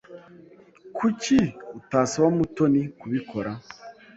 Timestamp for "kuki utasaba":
0.97-2.27